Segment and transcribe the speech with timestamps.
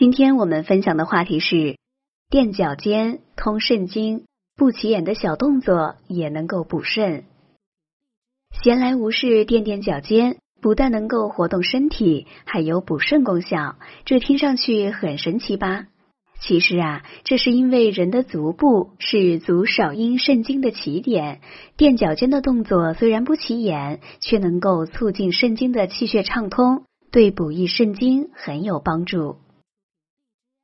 [0.00, 1.76] 今天我们分享的话题是
[2.30, 4.24] 垫脚尖通肾经，
[4.56, 7.24] 不起眼的小动作也能够补肾。
[8.62, 13.76] 闲来无事垫垫脚尖，不但能够活动身体，还有补肾功效。
[14.06, 15.88] 这听上去很神奇吧？
[16.40, 21.42] 其实啊，这是因为人的足部是足少阴肾经的起点，
[21.76, 29.36] 垫脚尖的动作虽然不起眼，却能够促进肾经的气血畅通，对补益肾经很有帮助。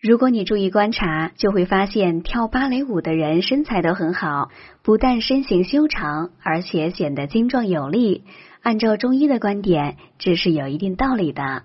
[0.00, 4.48] 如果你注意观察，就会发现跳芭蕾舞的人身材都很好，
[4.84, 8.22] 不但身形修长，而且显得精壮有力。
[8.62, 11.64] 按照中医的观点，这是有一定道理的。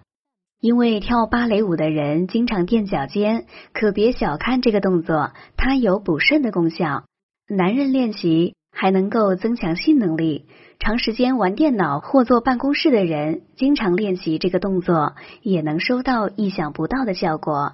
[0.60, 7.04] 因为跳芭蕾舞的人经常垫脚尖，可别小看这个动作，它有补肾的功效。
[7.48, 10.48] 男人练习还能够增强性能力。
[10.80, 15.14] 长时间玩电脑或坐办公室的人，经常练习这个动作，
[15.44, 17.74] 也能收到意想不到的效果。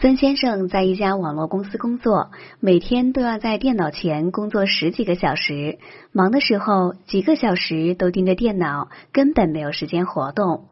[0.00, 5.80] 孙先生在一家网络公司工作，每天都要在电脑前工作十几个小时，
[6.12, 10.68] 忙的时候几个小时都盯着电脑，根本没有时间活动。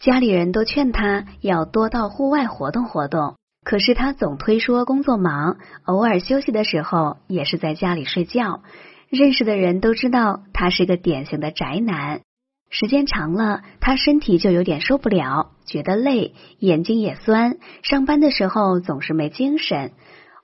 [0.00, 8.62] 家里人都劝他要多到户外活动活动，可是他总推说工作忙，偶尔休息的时候也是在家里睡觉。
[9.10, 12.22] 认识的人都知道他是个典型的宅男。
[12.70, 19.90] 时间长了，他身体就有点受不了，觉得累，眼睛也酸，上班的时候总是没精神。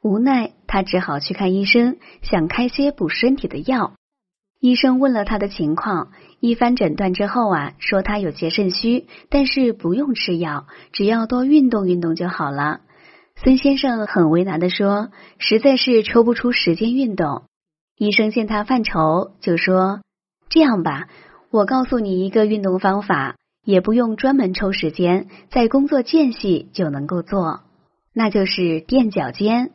[0.03, 3.93] 无奈，他只好去看医生，想开些补身体的药。
[4.61, 6.11] 医生问了他的情况，
[6.41, 12.81] 一番诊断之后啊，说他有些肾虚，但是不用吃药，只要多运动运动就好了。
[13.37, 17.45] 孙先生很为难的说，实在是抽不出时间运动。
[17.97, 20.01] 医生见他犯愁，就说
[20.51, 21.07] ：“这样吧。”
[21.51, 27.61] 我告诉你一个运动方法，也不用专门抽时间，在工作间隙就能够做，
[28.13, 29.71] 那就是垫脚尖。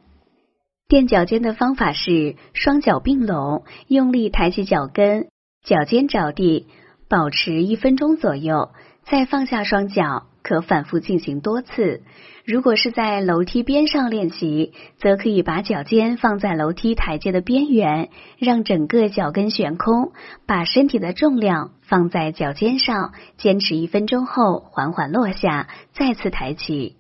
[0.88, 5.28] 垫脚尖的方法是双脚并拢，用力抬起脚跟，
[5.64, 6.68] 脚尖着地，
[7.08, 8.72] 保持一分钟左右，
[9.04, 10.28] 再放下双脚。
[10.44, 12.02] 可反复进行多次。
[12.46, 20.12] 如果是在楼梯边上练习，则可以把脚尖放在楼梯台阶的边缘，让整个脚跟悬空，
[20.48, 26.98] 把身体的重量放在脚尖上，坚持一分钟后缓缓落下，再次抬起。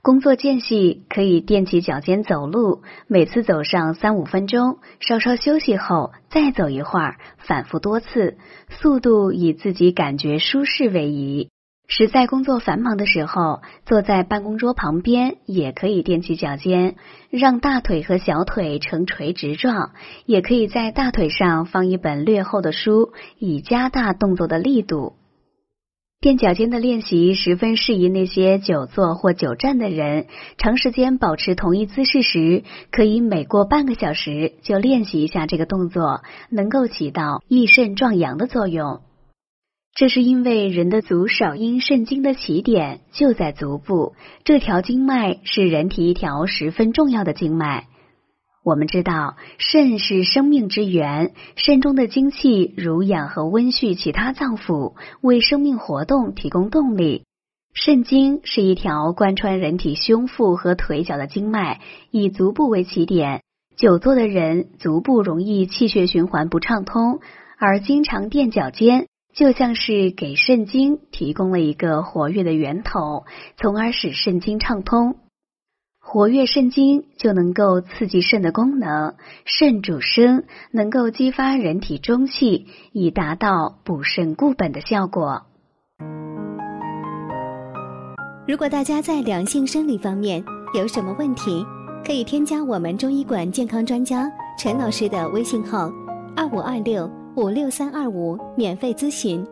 [0.00, 8.38] 工作间隙可以垫起脚尖走路，每次走上三五分钟，稍稍休息后再走一会儿，反复多次，
[8.70, 11.50] 速度以自己感觉舒适为宜。
[11.88, 16.96] 实在工作繁忙的时候，坐在办公桌旁边也可以踮起脚尖，
[17.30, 19.92] 让大腿和小腿呈垂直状。
[20.24, 25.14] 也可以在大腿上放一本略厚的书，以加大动作的力度。
[26.18, 30.26] 垫脚尖的练习十分适宜那些久坐或久站的人。
[30.56, 39.02] 长时间保持同一姿势时，可以每过半个小时就练习一下这个动作，能够起到益肾壮阳的作用。
[39.96, 44.12] 这是因为人的足少阴肾经的起点就在足部，
[44.44, 47.86] 这条经脉是人体一条十分重要的经脉。
[48.62, 54.92] 我们知道，肾是生命之源，肾中的精气濡养和温煦其他脏腑，
[55.22, 57.24] 为生命活动提供动力。
[57.72, 61.80] 肾经是一条贯穿人体胸腹和腿脚的经脉，
[62.10, 63.40] 以足部为起点。
[63.78, 67.20] 久坐的人足部容易气血循环不畅通，
[67.58, 69.06] 而经常垫脚尖。
[69.36, 73.26] 就像是给肾经提供了一个活跃的源头，
[73.58, 75.16] 从而使肾经畅通。
[76.00, 79.14] 活跃肾经就能够刺激肾的功能，
[79.44, 85.42] 肾主生，能够激发人体中气，以达到补肾固本的效果。
[88.48, 90.42] 如果大家在良性生理方面
[90.72, 91.62] 有什么问题，
[92.06, 94.26] 可以添加我们中医馆健康专家
[94.58, 95.92] 陈老师的微信号：
[96.34, 97.25] 二五二六。
[97.36, 99.46] 五六三二五，免费咨询。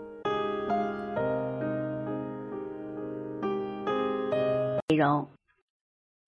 [4.88, 5.28] 内容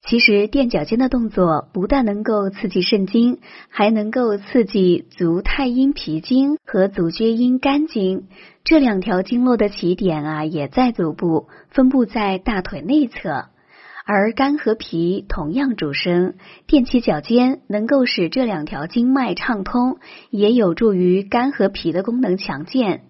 [0.06, 8.29] 其实垫脚尖的动作不但能够刺激肾经，还能够刺激足太阴脾经和足厥阴肝经
[8.62, 13.47] 这两条经络的起点啊，也在足部，分布在大腿内侧。
[14.08, 16.35] 而肝和脾同样主生，
[16.69, 19.99] 垫起脚尖能够使这两条经脉畅通，
[20.31, 23.06] 也有助于肝和脾的功能强健。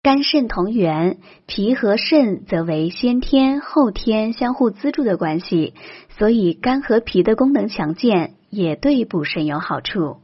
[0.00, 5.74] 肝肾同源，脾和肾则为先天后天相互资助的关系，
[6.16, 10.18] 所以肝和脾的功能强健也对补肾有好处。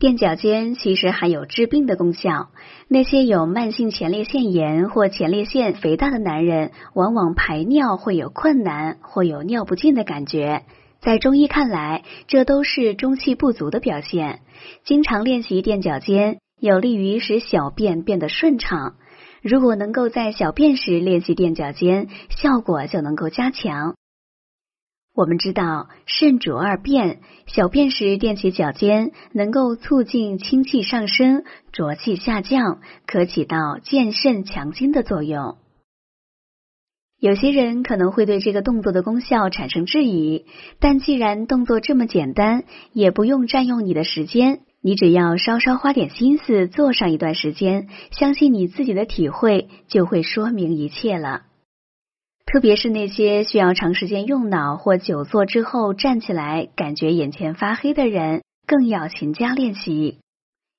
[0.00, 2.50] 垫脚尖其实还有治病的功效。
[2.86, 10.62] 那些有慢性前列腺炎或前列腺肥大的男人，往往排尿会有困难或有尿不尽的感觉。
[11.00, 14.38] 在中医看来，这都是中气不足的表现。
[14.84, 18.94] 经常练习垫脚尖，有利于使小便变得顺畅。
[19.42, 23.96] 如果能够在小便时练习垫脚尖，效果就能够加强。
[25.18, 27.18] 我们知道，肾主二便，
[27.48, 31.42] 小便时垫起脚尖，能够促进清气上升、
[31.72, 35.56] 浊气下降，可起到健肾强筋的作用。
[37.18, 40.44] 有些人可能会对这个动作的功效产生质疑，
[40.78, 42.62] 但既然动作这么简单，
[42.92, 51.47] 也不用占用你的时间，你只要稍稍花点心思做上一段时间，相信你自己的体会就会说明一切了。
[52.50, 60.20] 特别是那些需要长时间用脑或久坐之后站起来感觉眼前发黑的人，更要勤加练习。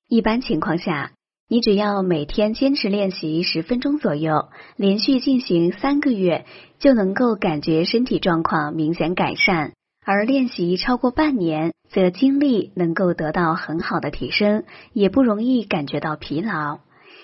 [0.07, 1.12] 一般情况下，
[1.48, 6.45] 你只要每天坚持练习十分钟左右，连续进行三个月，
[6.80, 9.74] 就能够感觉身体状况明显改善。
[10.04, 16.80] 而练习超过半年，则精力能够得到很好的提升，也不容易感觉到疲劳。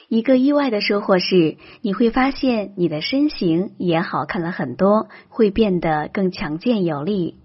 [0.08, 7.38] 一个意外的收获是，你会发现你的身形也好看了很多，会变得更强健有力。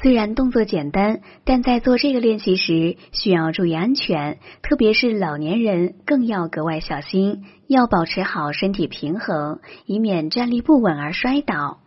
[0.00, 11.80] 虽然动作简单，但在做这个练习时需要注意安全，特别是老年人更要格外小心，要保持好身体平衡，以免站立不稳而摔倒。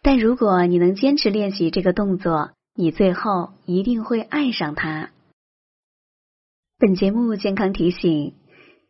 [0.00, 5.10] 但如果你能坚持练习这个动作，你最后一定会爱上它。
[6.78, 8.32] 本节目健康提醒。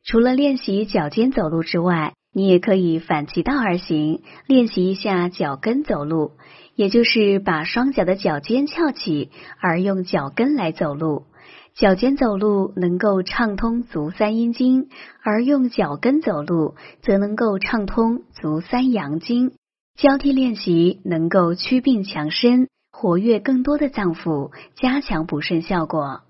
[0.08, 6.32] 除了练习脚尖走路之外，你也可以反其道而行，练习一下脚跟走路，
[6.74, 11.26] 也就是把双脚的脚尖翘起，而用脚跟来走路。
[11.74, 14.88] 脚尖走路能够畅通足三阴经，
[15.22, 19.52] 而用脚跟走路则能够畅通足三阳经。
[19.94, 26.22] 交替练习能够祛病强身，活跃更多的脏腑，加强补肾效果。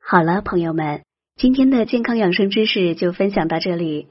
[0.00, 1.05] 好了，朋友们。
[1.38, 4.08] 今天的健康养生知识就分享到这里。